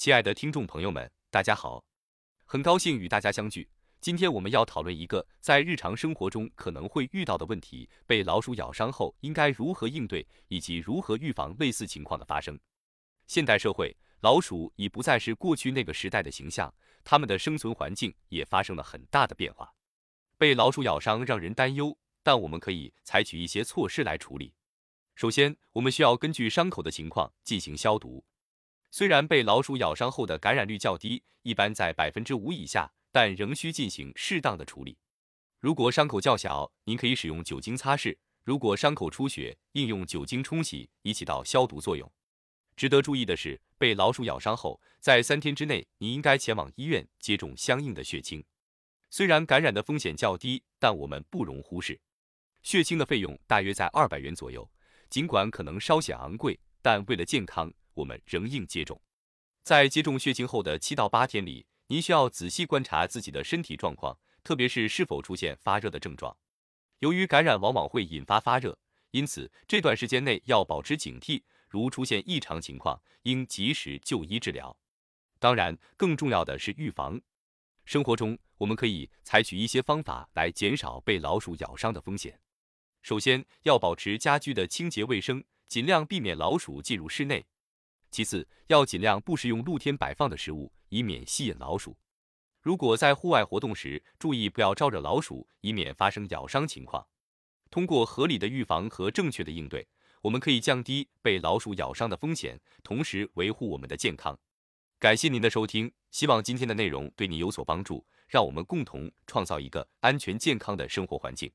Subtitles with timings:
[0.00, 1.84] 亲爱的听众朋友们，大家好，
[2.46, 3.68] 很高兴与大家相聚。
[4.00, 12.58] 今天我们要讨论一个在日常生活中可能会遇到的问题：被老鼠咬伤后应该如何应对，以及如何预防类似情况的发生。
[13.26, 16.74] 现代社会，老鼠已不再是过去那个时代的形象，
[17.04, 19.70] 它们的生存环境也发生了很大的变化。
[20.38, 24.54] 被老鼠咬伤让人担忧，但我们可以采取一些措施来处理。
[25.14, 28.24] 首先，我们需要根据伤口的情况进行消毒。
[28.90, 34.98] 虽然被老鼠咬伤后的感染率较低，一般在百分之五以下，但仍需进行适当的处理。
[35.60, 42.10] 如果伤口较小，您可以使用酒精擦拭；如果伤口出血，应用酒精冲洗，以起到消毒作用。
[42.76, 48.42] 值得注意的是，被老鼠咬伤后，在三天之内，你应该前往医院接种相应的血清。
[49.10, 52.00] 虽然感染的风险较低，但我们不容忽视。
[52.62, 54.68] 血清的费用大约在二百元左右。
[55.10, 59.00] 尽管可能稍显昂贵，但为了健康，我们仍应接种。
[59.62, 66.36] 在接种血清后的七到八天里，您需要仔细观察自己的身体状况，特别是是否出现发热的症状。
[67.00, 68.78] 由于感染往往会引发发热，
[69.10, 74.76] 因此这段时间内要保持警惕，如出现异常情况，应及时就医治疗。
[75.38, 77.20] 当然，更重要的是预防。
[77.84, 82.40] 生活中，我们可以采取一些方法来减少被老鼠咬伤的风险。
[83.02, 87.46] 首先要保持家居的清洁卫生，尽量避免老鼠进入室内。
[88.10, 91.96] 其次，要尽量不食用露天摆放的食物，以免吸引老鼠。
[92.60, 97.06] 如果在户外活动时，注意不要招惹老鼠，以免发生咬伤情况。
[97.70, 99.86] 通过合理的预防和正确的应对，
[100.22, 104.38] 我们可以降低被老鼠咬伤的风险，同时维护我们的健康。
[104.98, 108.04] 感谢您的收听，希望今天的内容对你有所帮助。
[108.28, 111.50] 让我们共同创造一个安全健康的生活环境。